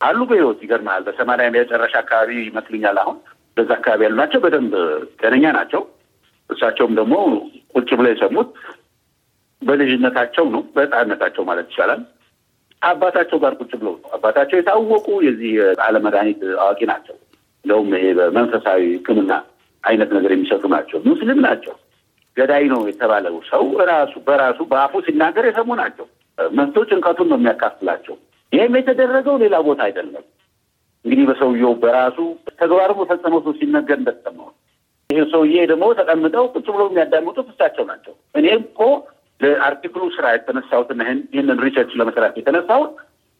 አሉ 0.00 0.20
በህይወት 0.30 0.60
ይገርምሃል። 0.64 1.02
በሰማንያ 1.06 1.46
መጨረሻ 1.56 1.94
አካባቢ 2.02 2.30
ይመስልኛል 2.46 2.96
አሁን 3.02 3.18
በዛ 3.56 3.70
አካባቢ 3.78 4.02
ያሉ 4.06 4.16
ናቸው። 4.20 4.40
በደንብ 4.44 4.72
ጤነኛ 5.20 5.44
ናቸው። 5.58 5.82
እሳቸውም 6.50 6.94
ደግሞ 6.98 7.14
ቁጭ 7.74 7.88
ብለው 7.98 8.10
የሰሙት 8.12 8.48
በልጅነታቸው 9.64 10.44
ነው፣ 10.54 10.62
በህፃንነታቸው 10.74 11.42
ማለት 11.48 11.66
ይቻላል። 11.70 12.02
አባታቸው 12.82 13.38
ጋር 13.42 13.52
ቁጭ 13.60 13.72
ብለው 13.80 13.94
ነው። 13.96 14.08
አባታቸው 14.14 14.56
የታወቁ 14.58 15.06
የዚህ 15.26 15.52
ቃለ 15.78 15.96
መድኃኒት 16.04 16.42
አዋቂ 16.62 16.80
ናቸው። 16.90 17.16
እንደውም 17.64 17.90
ይሄ 17.96 18.06
በመንፈሳዊ 18.18 18.82
ሕክምና 18.94 19.32
አይነት 19.84 20.10
ነገር 20.16 20.30
የሚሰጡ 20.34 20.64
ናቸው። 20.74 20.98
ሙስሊም 21.06 21.40
ናቸው። 21.46 21.74
ገዳይ 22.36 22.64
ነው 22.72 22.80
የተባለው 22.88 23.34
ሰው 23.50 23.64
ራሱ 23.90 24.14
በራሱ 24.26 24.60
በአፉ 24.70 25.02
ሲናገር 25.06 25.44
የሰሙ 25.48 25.70
ናቸው። 25.80 26.06
መጥቶ 26.38 26.76
ጭንቀቱን 26.90 27.28
ነው 27.30 27.38
የሚያካፍላቸው። 27.38 28.14
ይህም 28.52 28.74
የተደረገው 28.78 29.36
ሌላ 29.42 29.56
ቦታ 29.66 29.80
አይደለም። 29.86 30.24
እንግዲህ 31.04 31.24
በሰውየው 31.30 31.72
በራሱ 31.82 32.18
ተግባሩ 32.60 32.90
በፈጸመው 32.98 33.40
ሰው 33.46 33.54
ሲነገር 33.58 33.98
እንደተሰማው 34.00 34.50
ይህ 35.10 35.24
ሰውዬ 35.32 35.56
ደግሞ 35.70 35.86
ተቀምጠው 35.98 36.44
ቁጭ 36.54 36.66
ብሎ 36.74 36.82
የሚያዳምጡት 36.88 37.48
እሳቸው 37.52 37.84
ናቸው። 37.90 38.14
እኔ 38.34 38.46
እኮ 38.60 38.80
ለ 39.44 39.54
article 39.54 39.91
ኡ 39.91 40.02
ስራ 40.16 40.26
የተነሳሁትና 40.34 41.02
ይህንን 41.34 41.58
research 41.64 41.92
ለመስራት 42.00 42.34
የተነሳሁት 42.40 42.92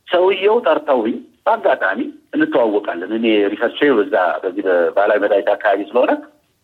ሰውየው 0.09 0.57
ጠርተውኝ 0.67 1.15
በአጋጣሚ 1.47 2.01
እንተዋወቃለን። 2.37 3.11
እኔ 3.19 3.27
research 3.53 3.81
በዛ 3.99 4.15
በዚህ 4.43 4.65
በባህላዊ 4.69 5.19
መድኃኒት 5.25 5.49
አካባቢ 5.55 5.81
ስለሆነ 5.91 6.13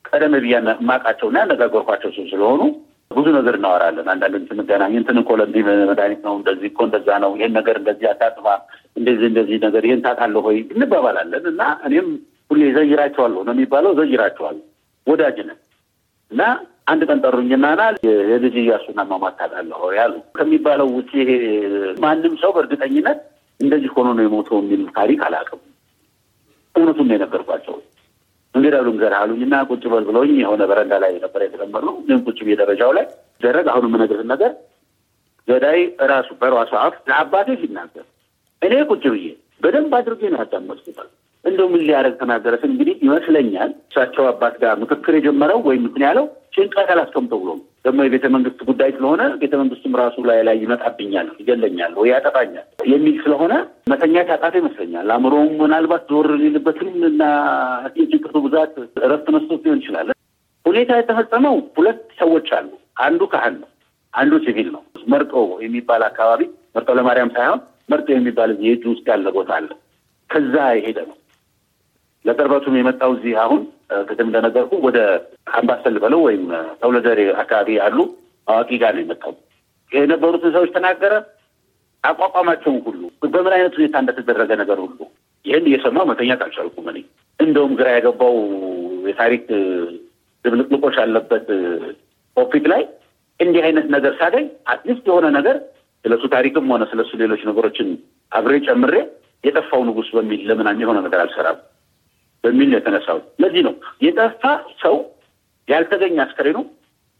ቀደም 0.05 0.35
ብዬ 0.37 0.53
የማውቃቸውና 0.59 1.37
ያነጋገርኳቸው 1.43 2.11
ሰው 2.17 2.25
ስለሆኑ 2.33 2.63
ብዙ 3.11 3.27
ነገር 3.37 3.55
እናወራለን። 3.59 4.09
አንዳንድ 4.13 4.43
ስንገናኝ 4.51 4.93
እንትን 4.99 5.17
እኮ 5.23 5.31
ለእንዲህ 5.41 5.63
መድኃኒት 5.91 6.21
ነው 6.27 6.35
እንደዚህ 6.41 6.69
እኮ 6.73 6.81
እንደዛ 6.89 7.09
ነው 7.25 7.31
ይሄን 7.39 7.55
ነገር 7.59 7.77
እንደዚህ 7.81 8.07
አታጥፋ 8.13 8.47
እንደዚህ 8.97 9.27
እንደዚህ 9.31 9.59
ነገር 9.67 9.83
ይሄን 9.89 10.03
ታውቃለህ 10.07 10.45
ወይ 10.49 10.59
እንባባላለን። 10.75 11.47
እና 11.53 11.63
እኔም 11.89 12.09
ሁሌ 12.51 12.63
ዘይራቸዋለሁ 12.77 13.41
ነው 13.49 13.55
የሚባለው 13.57 13.93
ዘይራቸዋለሁ 14.01 14.65
ወዳጅ 15.07 15.37
ነን 15.43 15.59
እና 16.31 16.43
አንድ 16.91 17.03
ቀን 17.09 17.19
ጠሩኝና 17.25 17.67
ና 17.73 17.83
የልጅ 18.29 18.55
ታውቃለህ 19.39 19.81
ወይ 19.85 19.99
አሉ። 20.05 20.15
ከሚባለው 20.37 20.89
ውጭ 20.97 21.11
ይሄ 21.21 21.31
ማንም 22.03 22.35
ሰው 22.43 22.51
በእርግጠኝነት 22.57 23.19
እንደዚህ 23.61 23.91
ሆኖ 23.97 24.09
ነው 24.19 24.25
የሞተው 24.27 24.59
የሚል 24.63 24.83
ታሪክ 24.97 25.21
አላውቅም። 25.27 25.61
እውነቱን 26.75 27.07
ነው 27.09 27.15
የነገርኳቸው። 27.17 27.77
እንግዲህ 28.55 28.77
አሉ 28.79 28.89
ንገር 28.95 29.13
አሉኝ 29.19 29.41
እና 29.47 29.57
ቁጭ 29.71 29.83
በል 29.93 30.05
ብለውኝ 30.09 30.33
የሆነ 30.41 30.63
በረንዳ 30.71 30.95
ላይ 31.03 31.13
ነበር 31.25 31.41
የተቀመጥነው። 31.45 31.95
ግን 32.07 32.19
ቁጭ 32.27 32.39
ብዬ 32.47 32.55
ደረጃው 32.61 32.91
ላይ 32.99 33.07
ደረግ 33.41 33.67
አሁን 33.73 33.85
የምነግርህ 33.89 34.27
ነገር 34.33 34.53
ገዳይ 35.49 35.81
ራሱ 36.11 36.29
በራሱ 36.41 36.73
አፍ 36.81 36.97
ለአባቴ 37.09 37.49
ሲናገር 37.61 38.07
እኔ 38.63 38.75
ቁጭ 38.91 39.05
ብዬ 39.15 39.29
በደንብ 39.63 39.93
አድርጌ 39.99 40.23
ነው 40.33 40.39
ያዳመጥኩታል። 40.43 41.09
እንደው 41.45 41.67
ምን 41.73 41.83
ሊያደርግ 41.87 42.15
ተናገረስ 42.21 42.63
እንግዲህ 42.69 42.95
ይመስለኛል 43.05 43.71
እሳቸው 43.85 44.25
አባት 44.31 44.55
ጋር 44.63 44.75
ምክክር 44.83 45.15
የጀመረው 45.17 45.61
ወይም 45.69 45.83
ምክን 45.87 46.03
ያለው 46.07 46.25
ጭንቀት 46.55 46.89
አላስቀምጠው 46.95 47.39
ብሎ 47.43 47.51
ደግሞ 47.85 47.99
የቤተ 48.07 48.27
መንግስት 48.35 48.61
ጉዳይ 48.69 48.91
ስለሆነ 48.97 49.23
ቤተ 49.41 49.55
መንግስቱም 49.61 49.93
ራሱ 50.01 50.17
ላይ 50.29 50.39
ላይ 50.49 50.57
ይመጣብኛል፣ 50.63 51.29
ይገለኛል 51.41 51.93
ወይ 52.01 52.09
ያጠፋኛል 52.13 52.65
የሚል 52.91 53.17
ስለሆነ 53.23 53.53
መተኛት 53.93 54.31
ያቃተ 54.33 54.55
ይመስለኛል። 54.61 55.11
አእምሮውም 55.15 55.53
ምናልባት 55.61 56.03
ዞር 56.13 56.29
ሊልበትም 56.43 56.91
እና 57.11 57.23
የጭንቀቱ 58.01 58.37
ብዛት 58.47 58.75
እረፍት 59.01 59.29
መስቶት 59.37 59.63
ሊሆን 59.67 59.81
ይችላል። 59.83 60.11
ሁኔታ 60.67 60.93
የተፈጸመው 60.99 61.57
ሁለት 61.77 62.03
ሰዎች 62.21 62.49
አሉ። 62.59 62.69
አንዱ 63.05 63.23
ካህን 63.33 63.57
ነው፣ 63.63 63.69
አንዱ 64.15 64.35
ሲቪል 64.45 64.69
ነው። 64.75 64.83
መርጦ 65.13 65.33
የሚባል 65.65 66.03
አካባቢ 66.09 66.43
መርጦ 66.75 66.91
ለማርያም 66.99 67.33
ሳይሆን 67.37 67.61
መርጦ 67.91 68.09
የሚባል 68.15 68.51
የእጁ 68.65 68.85
ውስጥ 68.93 69.07
ያለ 69.13 69.29
ቦታ 69.37 69.51
አለ። 69.59 69.71
ከዛ 70.31 70.55
የሄደ 70.77 70.99
ነው። 71.09 71.17
ለቅርበቱም 72.25 72.75
የመጣው 72.79 73.11
እዚህ 73.17 73.35
አሁን 73.43 73.61
ቅድም 74.09 74.29
እንደነገርኩ 74.29 74.73
ወደ 74.87 74.99
አምባሰል 75.55 75.95
በለው 76.03 76.21
ወይም 76.27 76.45
ተውለደሬ 76.81 77.21
አካባቢ 77.43 77.69
ያሉ 77.79 77.99
አዋቂ 78.47 78.71
ጋር 78.83 78.93
ነው 78.97 79.03
የመጣው። 79.05 79.33
የነበሩትን 79.93 80.53
ሰዎች 80.57 80.71
ተናገረ። 80.77 81.15
አቋቋማቸውን 82.05 82.79
ሁሉ 82.87 83.01
በምን 83.33 83.53
አይነት 83.57 83.73
ሁኔታ 83.79 83.97
እንደተደረገ 84.03 84.51
ነገር 84.61 84.79
ሁሉ 84.85 84.99
ይህን 85.45 85.67
እየሰማው 85.71 86.07
መተኛት 86.11 86.41
አልቻልኩም። 86.45 86.87
እኔ 86.93 86.99
እንደውም 87.39 87.73
ግራ 87.79 87.89
የገባው 87.95 88.37
የታሪክ 89.11 89.45
ድብልቅልቆች 90.45 90.97
ያለበት 91.03 91.47
topic 92.37 92.65
ላይ 92.73 92.83
እንዲህ 93.41 93.63
አይነት 93.67 93.87
ነገር 93.95 94.13
ሳገኝ 94.21 94.47
at 94.73 94.82
least 94.82 95.05
የሆነ 95.11 95.27
ነገር 95.39 95.57
ስለሱ 96.05 96.25
ታሪክም 96.35 96.71
ሆነ 96.73 96.83
ስለሱ 96.91 97.11
ሌሎች 97.23 97.43
ነገሮችን 97.49 97.89
አብሬ 98.33 98.55
ጨምሬ 98.67 98.95
የጠፋው 99.45 99.83
ንጉሥ 99.89 100.09
በሚል 100.17 100.41
ለምን 100.49 100.81
የሆነ 100.83 100.99
ነገር 101.07 101.21
አልሰራም 101.25 101.59
በሚል 102.45 102.71
የተነሳው። 102.75 103.19
ለዚህ 103.43 103.63
ነው 103.67 103.75
የጠፋ 104.05 104.43
ሰው 104.83 104.97
ያልተገኘ 105.69 106.17
አስከሬኑ 106.25 106.59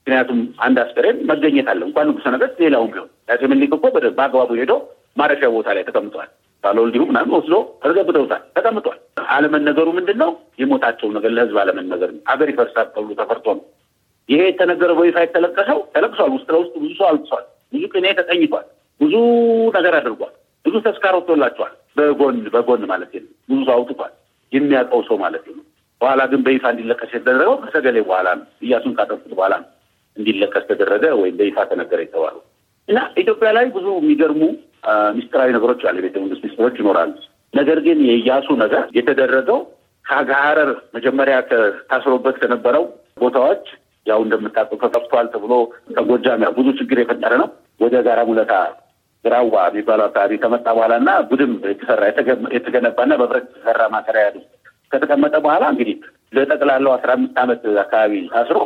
ምክንያቱም 0.07 0.39
አንድ 0.65 0.79
አስከሬን 0.83 1.19
መገኘት 1.31 1.67
አለ። 1.73 1.81
እንኳን 1.89 2.07
ንጉሠ 2.11 2.27
ነገሥት 2.35 2.59
ሌላውም 2.65 2.91
ቢሆን 2.93 3.09
አፄ 3.33 3.43
ምኒልክ 3.51 3.73
እኮ 3.79 3.85
በአግባቡ 3.97 4.51
ሄዶ 4.61 4.73
ማረፊያ 5.17 5.49
ቦታ 5.55 5.69
ላይ 5.77 5.85
ተቀምጧል። 5.89 6.29
ባለወልዲሁ 6.65 7.03
ምናምን 7.11 7.33
ወስዶ 7.37 7.55
ተገብተውታል፣ 7.83 8.43
ተቀምጧል። 8.57 8.99
አለመነገሩ 9.35 9.89
ምንድን 9.99 10.19
ነው? 10.23 10.31
የሞታቸው 10.61 11.09
ነገር 11.17 11.31
ለህዝብ 11.37 11.57
አለመነገር 11.63 12.11
ነው። 12.15 12.23
አገር 12.27 12.49
ይፈርሳል 12.53 12.89
ተብሎ 12.95 13.11
ተፈርቶ 13.21 13.47
ነው 13.57 13.65
ይሄ 14.29 14.41
የተነገረው። 14.49 14.97
በይፋ 15.01 15.17
የተለቀሰው 15.25 15.79
ተለቅሷል። 15.95 16.31
ውስጥ 16.35 16.49
ለውስጥ 16.55 16.75
ብዙ 16.83 16.93
ሰው 16.99 17.07
አልቅሷል። 17.11 17.45
ብዙ 17.73 17.83
ቅኔ 17.93 18.07
ተቀኝቷል። 18.19 18.67
ብዙ 19.01 19.15
ነገር 19.77 19.95
አድርጓል። 20.01 20.35
ብዙ 20.65 20.75
ተስካር 20.87 21.15
ወጥቶላቸዋል። 21.19 21.75
በጎን 21.97 22.37
በጎን 22.55 22.83
ማለት 22.91 23.13
ብዙ 23.49 23.59
ሰው 23.69 23.75
አውጥቷል። 23.77 24.13
የሚያውቀው 24.53 25.03
ሰው 25.09 25.17
ማለት 25.23 25.45
ነው። 25.51 25.59
በኋላ 26.01 26.21
ግን 26.31 26.41
በይፋ 26.47 26.65
እንዲለቀስ 26.73 27.11
የተደረገው 27.15 27.57
ከሰገሌ 27.63 27.97
በኋላ 28.07 28.29
ነው። 28.39 28.47
እያሱን 28.63 28.95
ካጠፉት 28.99 29.33
በኋላ 29.33 29.55
ነው 29.63 29.69
እንዲለቀስ 30.17 30.65
ተደረገ 30.71 31.05
ወይም 31.21 31.35
በይፋ 31.41 31.65
ተነገረ 31.71 32.01
የተባለው 32.05 32.43
እና 32.89 33.01
ኢትዮጵያ 33.17 33.51
ላይ 33.57 33.67
ብዙ 33.75 33.87
የሚገርሙ 33.99 34.43
ሚስጥራዊ 35.17 35.51
ነገሮች 35.57 35.83
አሉ። 35.89 35.99
የቤተ 36.01 36.17
መንግስት 36.23 36.43
ሚስጥሮች 36.47 36.77
ይኖራሉ። 36.81 37.13
ነገር 37.55 37.79
ግን 37.87 37.99
የኢያሱ 38.09 38.49
ነገር 38.63 38.83
የተደረገው 38.99 39.61
ከሀረር 40.05 40.71
መጀመሪያ 40.95 41.37
ታስሮበት 41.91 42.37
ከነበረው 42.43 42.85
ቦታዎች 43.21 43.65
ያው 44.07 44.21
እንደምታውቀው 44.25 44.79
ተጠፍቷል 44.85 45.27
ተብሎ 45.35 45.53
ከጎጃም 45.97 46.45
ያው 46.45 46.53
ብዙ 46.59 46.69
ችግር 46.79 46.99
የፈጠረ 47.01 47.33
ነው። 47.43 47.49
ወደ 47.81 47.97
ጋራ 48.07 48.21
ሙለታ 48.29 48.53
ግራዋ 49.25 49.55
የሚባለው 49.69 50.05
አካባቢ 50.09 50.33
ከመጣ 50.43 50.67
በኋላ 50.77 50.93
እና 51.01 51.11
ቡድም 51.31 51.53
የተሰራ 51.71 52.03
የተገነባና 52.57 53.13
በብረት 53.21 53.47
የተሰራ 53.51 53.83
ማሰሪያ 53.95 54.23
ያሉ 54.27 54.39
ከተቀመጠ 54.93 55.35
በኋላ 55.45 55.65
እንግዲህ 55.73 55.97
ለጠቅላላው 56.33 56.93
አስራ 56.97 57.11
አምስት 57.17 57.37
ዓመት 57.43 57.63
አካባቢ 57.85 58.15
ታስሮ 58.33 58.59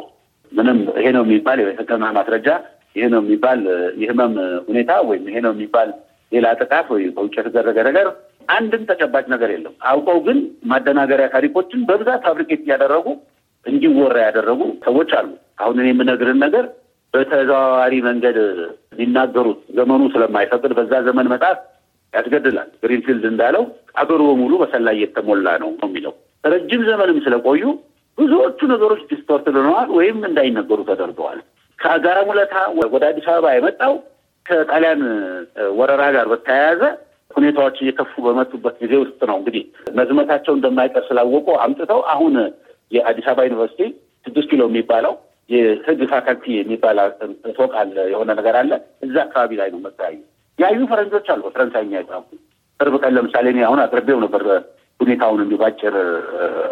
ምንም 0.53 0.79
ይሄ 0.99 1.07
ነው 1.17 1.23
የሚባል 1.27 1.59
የሕክምና 1.63 2.09
ማስረጃ 2.19 2.49
ይሄ 2.97 3.07
ነው 3.15 3.21
የሚባል 3.23 3.61
የህመም 4.03 4.35
ሁኔታ 4.69 4.93
ወይም 5.09 5.25
ይሄ 5.31 5.39
ነው 5.47 5.53
የሚባል 5.55 5.89
ሌላ 6.33 6.47
ጥቃት 6.61 6.87
ወይ 6.95 7.03
በውጭ 7.17 7.35
የተደረገ 7.41 7.79
ነገር 7.89 8.07
አንድም 8.49 8.83
ተጨባጭ 8.89 9.25
ነገር 9.33 9.51
የለም። 9.55 9.75
አውቀው 9.91 10.19
ግን 10.27 10.39
ማደናገሪያ 10.71 11.27
ታሪኮችን 11.35 11.85
በብዛት 11.89 12.23
ፋብሪኬት 12.27 12.63
እያደረጉ 12.67 13.07
እንዲወራ 13.67 14.17
ያደረጉ 14.27 14.61
ሰዎች 14.87 15.11
አሉ። 15.19 15.29
አሁን 15.63 15.77
እኔ 15.83 15.89
የምነግርህን 15.93 16.39
ነገር 16.45 16.65
በተዘዋዋሪ 17.15 17.95
መንገድ 18.07 18.39
ሊናገሩት 18.99 19.61
ዘመኑ 19.79 20.03
ስለማይፈቅድ 20.15 20.73
በዛ 20.79 20.93
ዘመን 21.07 21.31
መጣት 21.33 21.59
ያስገድላል። 22.15 22.69
ግሪንፊልድ 22.83 23.25
እንዳለው 23.31 23.65
አገሩ 24.01 24.21
በሙሉ 24.29 24.53
በሰላይ 24.63 24.97
የተሞላ 25.03 25.49
ነው 25.63 25.71
የሚለው 25.85 26.15
ረጅም 26.45 26.83
ዘመንም 26.89 27.19
ስለቆዩ 27.25 27.63
ብዙዎቹ 28.19 28.59
ነገሮች 28.73 29.01
distort 29.11 29.47
ሆነዋል 29.53 29.89
ወይም 29.97 30.19
እንዳይነገሩ 30.29 30.81
ተደርገዋል። 30.91 31.39
ከጋራ 31.79 32.19
ሙለታ 32.29 32.55
ወደ 32.93 33.05
አዲስ 33.09 33.27
አበባ 33.33 33.55
የመጣው 33.55 33.95
ከጣሊያን 34.47 35.03
ወረራ 35.79 36.03
ጋር 36.17 36.27
በተያያዘ 36.33 36.83
ሁኔታዎች 37.31 37.77
እየከፉ 37.83 38.13
በመጡበት 38.25 38.75
ጊዜ 38.83 38.95
ውስጥ 39.03 39.21
ነው። 39.31 39.37
እንግዲህ 39.41 39.63
መዝመታቸው 39.99 40.53
እንደማይቀር 40.57 41.05
ስላወቁ 41.09 41.49
አምጥተው 41.65 42.01
አሁን 42.15 42.35
የአዲስ 42.93 43.27
አበባ 43.31 43.47
ዩኒቨርሲቲ 43.49 43.83
ስድስት 44.27 44.49
ኪሎ 44.51 44.63
የሚባለው 44.69 45.15
የሕግ 45.51 46.01
ፋካልቲ 46.11 46.45
የሚባል 46.57 46.99
ፎቅ 47.57 47.73
አለ፣ 47.81 47.97
የሆነ 48.13 48.31
ነገር 48.39 48.57
አለ። 48.61 48.73
እዛ 49.03 49.17
አካባቢ 49.27 49.53
ላይ 49.61 49.69
ነው 49.75 49.81
መታዩ 49.85 50.17
ያዩ 50.59 50.81
ፈረንጆች 50.91 51.27
አሉ። 51.35 51.43
ፈረንሳይኛ 51.55 51.93
ይጻፉ 52.03 52.29
ቅርብ 52.81 52.95
ቀን 53.03 53.13
ለምሳሌ 53.17 53.47
እኔ 53.53 53.61
አሁን 53.67 53.81
አቅርቤው 53.85 54.19
ነበር 54.25 54.43
ሁኔታውን 55.01 55.41
እንዲሁ 55.45 55.59
ባጭር 55.63 55.95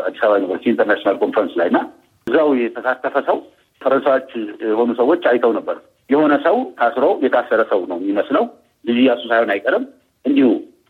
አዲስ 0.07 0.21
አበባ 0.25 0.37
ዩኒቨርሲቲ 0.39 0.69
international 0.73 1.17
conference 1.23 1.55
ላይ 1.61 1.69
እና 1.73 1.79
እዛው 2.27 2.49
የተሳተፈ 2.61 3.15
ሰው 3.29 3.39
ፈረንሳዮች 3.81 4.31
የሆኑ 4.67 4.91
ሰዎች 5.01 5.23
አይተው 5.31 5.53
ነበር። 5.59 5.77
የሆነ 6.11 6.35
ሰው 6.45 6.57
ታስሮ 6.79 7.07
የታሰረ 7.25 7.63
ሰው 7.73 7.81
ነው 7.91 7.99
የሚመስለው። 8.01 8.45
ልጅ 8.85 8.97
እያሱ 9.03 9.23
ሳይሆን 9.31 9.53
አይቀርም። 9.55 9.85
እንዲሁ 10.25 10.49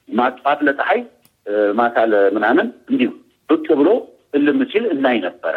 ማጥፋት 0.09 0.61
ለፀሐይ 0.67 1.01
ማታ 1.77 1.99
ለምናምን 2.13 2.67
እንዲሁ 2.91 3.11
ብቅ 3.49 3.67
ብሎ 3.81 3.89
እልም 4.35 4.59
ሲል 4.71 4.85
እናይ 4.93 5.17
ነበረ። 5.25 5.57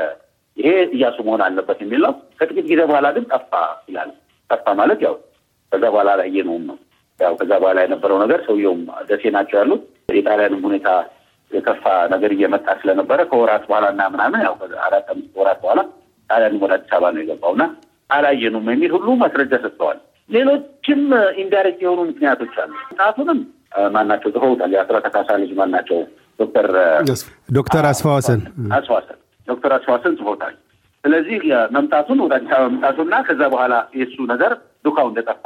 ይሄ 0.57 0.67
እያሱ 0.95 1.17
መሆን 1.25 1.41
አለበት 1.45 1.79
የሚል 1.83 2.01
ነው። 2.05 2.13
ከጥቂት 2.39 2.65
ጊዜ 2.65 2.81
በኋላ 2.89 3.07
ግን 3.15 3.25
ጠፋ 3.31 3.51
ይላል። 3.89 4.11
ጠፋ 4.49 4.65
ማለት 4.79 4.99
ያው 5.05 5.15
ከዛ 5.71 5.83
በኋላ 5.93 6.09
አላየነውም 6.15 6.63
ነው። 6.69 6.77
ያው 7.19 7.33
ከዛ 7.39 7.51
በኋላ 7.61 7.79
የነበረው 7.85 8.17
ነገር 8.23 8.39
ሰውየውም 8.47 8.81
ደሴ 9.09 9.23
ናቸው 9.35 9.57
ያሉት። 9.59 9.83
የጣሊያንም 10.15 10.63
ሁኔታ 10.67 10.89
የከፋ 11.51 11.83
ነገር 12.13 12.31
እየመጣ 12.35 12.67
ስለነበረ 12.81 13.19
ከወራት 13.29 13.63
በኋላ 13.69 13.85
እና 13.93 14.03
ምናምን 14.13 14.39
ያው 14.47 14.55
አራት 14.87 15.07
አምስት 15.13 15.33
ወራት 15.41 15.59
በኋላ 15.63 15.81
ጣሊያንም 16.29 16.61
ወደ 16.65 16.73
አዲስ 16.77 16.91
አበባ 16.91 17.11
ነው 17.15 17.21
የገባው 17.23 17.53
እና 17.57 17.65
አላየኑም 18.09 18.65
የሚል 18.73 18.91
ሁሉ 18.95 19.07
ማስረጃ 19.21 19.53
ሰጥተዋል። 19.63 19.99
ሌሎችም 20.29 21.01
indirect 21.43 21.81
የሆኑ 21.85 21.99
ምክንያቶች 22.09 22.55
አሉ። 22.63 22.71
ጣቱንም 22.99 23.39
ማናቸው 23.95 24.29
ጽፈውታል። 24.35 24.71
የአስራተ 24.75 25.07
ካሳ 25.15 25.29
ልጅ 25.41 25.51
ማናቸው 25.59 25.99
ዶክተር 26.39 26.67
ዶክተር 27.57 27.83
አስፋወሰን 27.91 28.41
አስፋወሰን 28.77 29.19
ዶክተር 29.47 29.71
አስፋወሰን 29.75 30.17
ጽፎታል። 30.19 30.53
ስለዚህ 31.03 31.39
መምጣቱን 31.75 32.19
ወደ 32.23 32.33
አዲስ 32.37 32.51
አበባ 32.53 32.67
መምጣቱና 32.67 33.15
ከዛ 33.27 33.41
በኋላ 33.53 33.73
የእሱ 33.99 34.15
ነገር 34.31 34.51
ዱካው 34.85 35.07
እንደጠፋ 35.11 35.45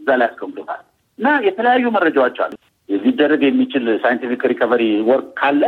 እዛ 0.00 0.08
ላይ 0.20 0.26
አስቀምጦታል 0.28 0.82
እና 1.18 1.28
የተለያዩ 1.46 1.90
መረጃዎች 1.96 2.38
አሉ። 2.44 2.52
ሊደረግ 2.88 3.42
የሚችል 3.44 3.84
scientific 4.02 4.42
recovery 4.52 4.82
work 5.08 5.28
ካለ 5.38 5.62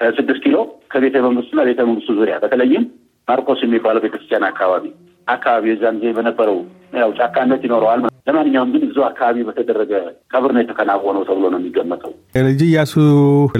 ከስድስት 0.00 0.40
ኪሎ 0.44 0.56
ከቤተ 0.92 1.16
መንግስቱና 1.26 1.60
ቤተ 1.68 1.80
መንግስቱ 1.88 2.14
ዙሪያ 2.18 2.36
በተለይም 2.42 2.84
ማርቆስ 3.28 3.60
የሚባለው 3.64 4.02
ቤተክርስቲያን 4.04 4.46
አካባቢ 4.48 4.84
አካባቢ 5.26 5.64
የዛን 5.70 5.96
ጊዜ 6.00 6.10
በነበረው 6.16 6.58
ያው 7.00 7.10
ጫካነት 7.18 7.62
ይኖረዋል። 7.66 8.02
ለማንኛውም 8.28 8.70
ግን 8.74 8.82
እዚሁ 8.86 9.02
አካባቢ 9.08 9.42
በተደረገ 9.48 9.92
ቀብር 10.32 10.50
ነው 10.54 10.60
የተከናወነው 10.62 11.22
ተብሎ 11.28 11.44
ነው 11.52 11.58
የሚገመተው። 11.60 12.12
ልጅ 12.46 12.60
ኢያሱ 12.68 12.94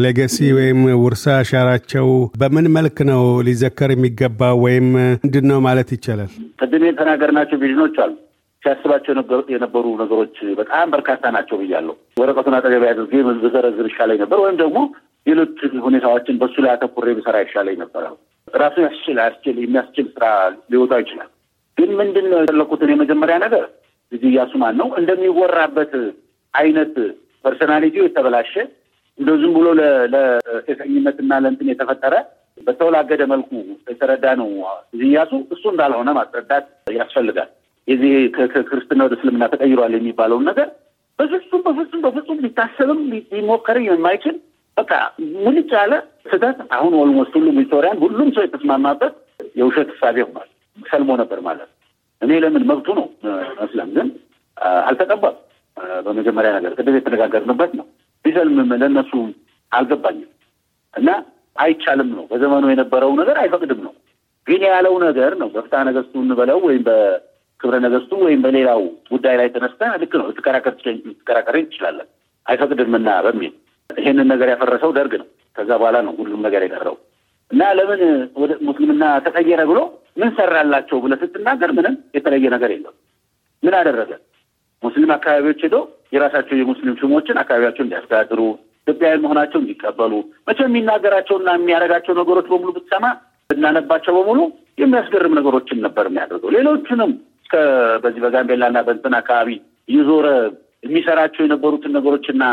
legacy 0.04 0.36
ወይም 0.58 0.80
ውርሳ 1.02 1.24
አሻራቸው 1.40 2.08
በምን 2.42 2.68
መልክ 2.76 2.98
ነው 3.10 3.22
ሊዘከር 3.48 3.92
የሚገባው 3.94 4.56
ወይም 4.66 4.88
ምንድን 5.24 5.46
ነው 5.50 5.60
ማለት 5.66 5.90
ይቻላል? 5.96 6.30
ቅድም 6.60 6.86
የተናገርናቸው 6.88 7.60
vision 7.64 7.85
ኦች 7.85 7.98
አሉ። 8.04 8.14
ሲያስባቸው 8.62 9.12
የነበሩ 9.54 9.84
ነገሮች 10.00 10.36
በጣም 10.60 10.86
በርካታ 10.94 11.30
ናቸው 11.36 11.56
ብያለሁ። 11.60 11.94
ወረቀቱን 12.20 12.56
አጠገብ 12.58 12.84
አድርጌ 12.88 13.12
ብዘረዝር 13.42 13.86
ይሻለኝ 13.90 14.18
ነበር፣ 14.24 14.38
ወይም 14.44 14.56
ደግሞ 14.62 14.78
ሌሎች 15.26 15.56
ሁኔታዎችን 15.86 16.38
በሱ 16.40 16.54
ላይ 16.64 16.72
አተኩሬ 16.74 17.14
ብሰራ 17.18 17.36
ይሻለኝ 17.44 17.76
ነበረ። 17.84 18.04
ራሱ 18.48 18.76
ያስችል 18.84 19.16
አያስችል 19.22 19.56
የሚያስችል 19.62 20.06
ስራ 20.14 20.26
ሊወጣው 20.72 21.00
ይችላል። 21.04 21.30
ግን 21.78 21.90
ምንድን 21.98 22.26
ነው 22.32 22.38
የፈለኩትን 22.40 22.92
የመጀመሪያ 22.92 23.36
ነገር 23.44 23.64
ልጅ 24.12 24.22
ኢያሱ 24.30 24.52
ማን 24.62 24.76
ነው 24.80 24.88
እንደሚወራበት 25.00 25.92
አይነት 26.54 26.94
personality 27.44 27.95
ው 27.95 28.04
የተበላሸ 28.06 28.54
እንደ 29.18 29.30
ዝም 29.40 29.52
ብሎ 29.56 29.66
ለሴሰኝነትና 30.14 31.32
ለእንትን 31.42 31.70
የተፈጠረ 31.72 32.14
በተወላገደ 32.58 33.22
መልኩ 33.32 33.50
የተረዳ 33.90 34.26
ነው 34.40 34.48
ልጅ 34.94 35.04
ኢያሱ 35.08 35.32
እሱ 35.54 35.64
እንዳልሆነ 35.72 36.10
ማስረዳት 36.18 36.66
ያስፈልጋል። 36.96 37.48
የዚህ 37.88 38.12
ከክርስትና 38.36 39.00
ወደ 39.06 39.14
እስልምና 39.18 39.44
ተቀይሯል 39.52 39.92
የሚባለውን 39.96 40.46
ነገር 40.50 40.68
በፍጹም 41.18 41.60
በፍጹም 41.66 42.00
በፍጹም 42.06 42.40
ሊታሰብም 42.44 43.00
ሊሞከር 43.32 43.78
የማይችል 43.84 44.36
በቃ 44.76 44.92
ሙልጭ 45.44 45.70
ያለ 45.78 45.94
ስህተት። 46.24 46.58
አሁን 46.76 46.94
almost 47.02 47.34
ሁሉም 47.38 47.58
historian 47.60 48.00
ሁሉም 48.04 48.28
ሰው 48.36 48.44
የተስማማበት 48.46 49.14
የውሸት 49.56 49.90
እሳቤ 49.94 50.16
ሆኗል። 50.26 50.48
ሰልሞ 50.76 51.10
ነበር 51.20 51.38
ማለት 51.46 51.70
እኔ 52.22 52.32
ለምን 52.42 52.62
መብቱ 52.70 52.88
ነው 52.98 53.06
መስለም፣ 53.60 53.88
ግን 53.96 54.08
አልተቀባም። 54.86 55.36
በመጀመሪያ 56.06 56.50
ነገር 56.56 56.72
ቅድም 56.78 56.94
የተነጋገርንበት 56.98 57.72
ነው። 57.78 57.86
ቢሰልምም 58.24 58.70
ለእነሱ 58.82 59.12
አልገባኝም 59.72 60.30
እና 60.94 61.08
አይቻልም 61.56 62.10
ነው። 62.16 62.24
በዘመኑ 62.30 62.64
የነበረው 62.72 63.10
ነገር 63.20 63.36
አይፈቅድም 63.42 63.80
ነው። 63.86 63.92
ግን 64.46 64.62
ያለው 64.68 64.94
ነገር 65.04 65.32
ነው። 65.40 65.48
በፍትሐ 65.54 65.80
ነገሥቱ 65.88 66.14
እንበለው 66.22 66.58
ወይም 66.66 66.82
በክብረ 66.88 67.76
ነገሥቱ 67.84 68.12
ወይም 68.26 68.40
በሌላው 68.44 68.80
ጉዳይ 69.10 69.34
ላይ 69.40 69.48
ተነስተን 69.54 69.92
ልክ 70.02 70.12
ነው 70.20 70.26
ልትከራከር 70.30 70.74
ትከራከር 70.80 71.56
ትችላለን። 71.64 72.08
አይፈቅድምና 72.46 73.08
በሚል 73.26 73.52
ይሄንን 73.90 74.28
ነገር 74.32 74.48
ያፈረሰው 74.52 74.90
ደርግ 74.96 75.12
ነው። 75.22 75.28
ከዛ 75.56 75.70
በኋላ 75.80 75.96
ነው 76.06 76.14
ሁሉም 76.20 76.40
ነገር 76.46 76.62
የቀረው 76.64 76.96
እና 77.50 77.62
ለምን 77.78 78.00
ወደ 78.36 78.52
ሙስሊምና 78.66 79.04
ተቀየረ 79.26 79.60
ብሎ 79.70 79.80
ምን 80.16 80.30
ሰራላቸው 80.36 80.98
ብለህ 81.04 81.20
ስትናገር 81.22 81.70
ምንም 81.78 81.94
የተለየ 82.16 82.46
ነገር 82.54 82.70
የለም። 82.74 82.94
ምን 83.62 83.74
አደረገ? 83.78 84.10
ሙስሊም 84.82 85.10
አካባቢዎች 85.16 85.60
ሄዶ 85.66 85.76
የራሳቸው 86.14 86.56
የሙስሊም 86.58 86.98
ሹሞችን 87.00 87.38
አካባቢያቸውን 87.42 87.86
እንዲያስተዳድሩ 87.86 88.40
ኢትዮጵያውያን 88.82 89.22
መሆናቸው 89.24 89.58
እንዲቀበሉ 89.62 90.12
መቼም 90.48 90.68
የሚናገራቸውና 90.68 91.48
የሚያደርጋቸው 91.56 92.14
ነገሮች 92.20 92.46
በሙሉ 92.50 92.70
ብትሰማ 92.76 93.06
ብናነባቸው 93.50 94.12
በሙሉ 94.18 94.40
የሚያስገርም 94.78 95.36
ነገሮችን 95.38 95.82
ነበር 95.86 96.04
የሚያደርገው። 96.08 96.52
ሌሎቹንም 96.56 97.12
እስከ 97.42 97.56
በዚህ 98.04 98.20
በጋምቤላና 98.24 98.78
በእንትን 98.86 99.14
አካባቢ 99.20 99.50
እየዞረ 99.88 100.28
የሚሰራቸው 100.86 101.42
የነበሩትን 101.44 101.94
ነገሮችና 101.96 102.44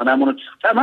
ምናምኖች 0.00 0.40
ስትሰማ 0.46 0.80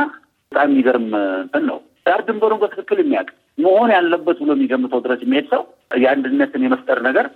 በጣም 0.52 0.68
የሚገርም 0.70 1.06
እንትን 1.42 1.64
ነው። 1.70 1.78
ዳር 2.06 2.20
ድንበሩን 2.26 2.60
በትክክል 2.62 2.98
የሚያውቅ 3.00 3.30
መሆን 3.64 3.90
ያለበት 3.94 4.38
ብሎ 4.42 4.50
የሚገምተው 4.56 5.00
ድረስ 5.04 5.20
የሚሄድ 5.24 5.46
ሰው 5.52 5.62
የአንድነትን 6.02 6.64
የመፍጠር 6.66 6.98
ነገር 7.08 7.26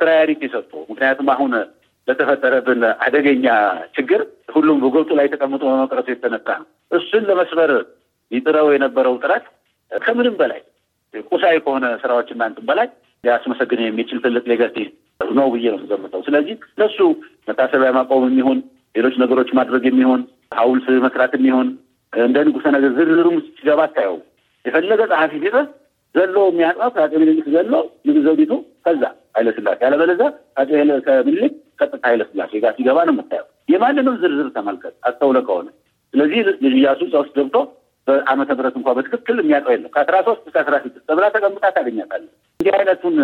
priority 0.00 0.42
ሰጥቶ 0.52 0.72
ምክንያቱም 0.90 1.28
አሁን 1.34 1.52
ለተፈጠረብን 2.08 2.82
አደገኛ 3.04 3.46
ችግር 3.96 4.20
ሁሉም 4.54 4.78
በጎጡ 4.82 5.10
ላይ 5.18 5.26
ተቀምጦ 5.32 5.62
በመቅረቱ 5.70 6.08
የተነሳ 6.12 6.48
ነው። 6.60 6.66
እሱን 6.96 7.24
ለመስበር 7.30 7.70
ይጥረው 8.30 8.68
የነበረው 8.74 9.14
ጥረት 9.22 9.44
ከምንም 9.92 10.36
በላይ 10.40 10.60
ቁሳዊ 11.30 11.56
ከሆነ 11.64 11.86
ስራዎች 12.02 12.28
እና 12.34 12.46
እንትን 12.46 12.64
በላይ 12.68 12.88
ሊያስመሰግን 13.24 13.80
የሚችል 13.84 14.18
ትልቅ 14.24 14.44
legacy 14.52 14.76
ነው 15.30 15.46
ብዬ 15.52 15.66
ነው 15.72 15.78
የምገምተው። 15.78 16.22
ስለዚህ 16.26 16.56
ለሱ 16.80 16.98
መታሰቢያ 17.48 17.90
ማቆም 17.98 18.24
የሚሆን 18.28 18.58
ሌሎች 18.94 19.14
ነገሮች 19.22 19.50
ማድረግ 19.58 19.84
የሚሆን 19.88 20.20
ሐውልት 20.58 20.86
መስራት 21.04 21.32
የሚሆን 21.38 21.68
እንደ 22.12 22.36
ንጉሠ 22.46 22.66
ነገር 22.74 22.90
ዝርዝሩም 22.98 23.36
ሲገባ 23.48 23.80
አታየው። 23.86 24.16
የፈለገ 24.64 25.00
ጸሐፊ 25.10 25.32
ቢጽፍ 25.42 25.66
ዘሎ 26.14 26.36
የሚያጥፋው 26.48 26.90
ከአጼ 26.94 27.12
ምኒልክ 27.22 27.46
ዘሎ 27.54 27.72
ንግሥት 28.06 28.22
ዘውዲቱ 28.26 28.52
ከዛ 28.86 29.02
ኃይለስላሴ 29.36 29.78
ያለበለዚያ 29.86 30.28
አጼ 30.60 30.70
ምኒልክ 31.26 31.52
ቀጥታ 31.80 32.02
ኃይለስላሴ 32.10 32.52
ጋር 32.62 32.72
ሲገባ 32.78 32.98
ነው 33.08 33.14
የምታየው። 33.14 33.46
የማንንም 33.72 34.14
ዝርዝር 34.22 34.48
ተመልከት 34.56 34.94
አስተውለህ 35.08 35.38
ከሆነ 35.48 35.68
ስለዚህ 36.14 36.38
ኢያሱ 36.74 37.00
እዛ 37.06 37.14
ውስጥ 37.22 37.34
ገብቶ 37.38 37.56
በዓመተ 38.06 38.50
ምሕረት 38.52 38.74
እንኳ 38.78 38.88
በትክክል 38.96 39.36
የሚያውቀው 39.40 39.72
የለም። 39.74 39.90
ከአስራ 39.94 40.16
ሶስት 40.26 40.42
እስከ 40.44 40.56
አስራ 40.62 40.74
ስድስት 40.84 41.04
ተብላ 41.08 41.26
ተቀምጣ 41.34 41.64
ታገኛታለህ። 41.76 42.30
እንዲህ 42.60 42.72
አይነቱን 42.76 43.16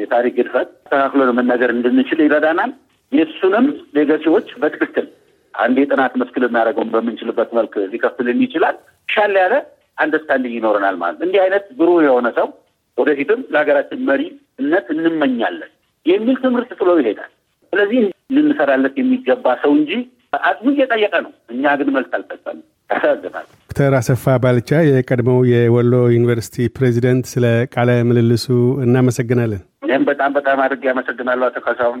የታሪክ 0.00 0.34
ግድፈት 0.38 0.68
ተካክሎ 0.86 1.30
መናገር 1.38 1.70
እንድንችል 1.76 2.20
ይረዳናል። 2.24 2.72
የእሱንም 3.12 3.66
ሌገሲዎች 3.96 4.48
በትክክል 4.60 5.06
አንድ 5.54 5.76
የጥናት 5.80 6.14
መስክ 6.20 6.34
ልናደርገውን 6.42 6.92
በምንችልበት 6.92 7.50
መልክ 7.58 7.74
ሊከፍልን 7.92 8.40
ይችላል። 8.44 8.76
ሻል 9.08 9.34
ያለ 9.40 9.54
አንደርስታንዲንግ 9.98 10.54
ይኖረናል 10.58 10.96
ማለት 11.00 11.20
እንዲህ 11.26 11.40
አይነት 11.44 11.64
ብሩህ 11.78 12.00
የሆነ 12.06 12.28
ሰው 12.38 12.48
ወደፊትም 12.98 13.40
ለሀገራችን 13.52 14.04
መሪነት 14.08 14.86
እንመኛለን 14.94 15.70
የሚል 16.06 16.36
ትምህርት 16.44 16.70
ጥሎ 16.78 16.90
ይሄዳል። 17.00 17.30
ስለዚህ 17.72 18.00
ልንሰራለት 18.36 18.94
የሚገባ 19.00 19.54
ሰው 19.62 19.72
እንጂ 19.78 19.92
አቅሙ 20.42 20.66
እየጠየቀ 20.72 21.14
ነው። 21.24 21.32
እኛ 21.52 21.72
ግን 21.78 21.88
መልስ 21.94 22.12
አልጠቀምም። 22.16 22.60
ያሳዝናል። 22.90 23.46
ዶክተር 23.62 23.92
አሰፋ 23.98 24.24
ባልቻ 24.42 24.70
የቀድሞው 24.88 25.40
የወሎ 25.50 25.94
ዩኒቨርሲቲ 26.14 26.66
ፕሬዚደንት፣ 26.76 27.26
ስለ 27.32 27.44
ቃለ 27.74 27.90
ምልልሱ 28.08 28.46
እናመሰግናለን። 28.84 29.62
ይህም 29.90 30.04
በጣም 30.10 30.30
በጣም 30.38 30.58
አድርጌ 30.64 30.84
አመሰግናለሁ 30.92 31.44
አቶ 31.46 31.60
ካሳሁን። 31.66 32.00